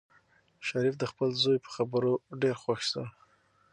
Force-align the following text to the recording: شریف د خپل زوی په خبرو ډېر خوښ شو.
شریف 0.67 0.95
د 0.99 1.03
خپل 1.11 1.29
زوی 1.43 1.57
په 1.65 1.69
خبرو 1.75 2.13
ډېر 2.41 2.55
خوښ 2.61 2.81
شو. 2.91 3.05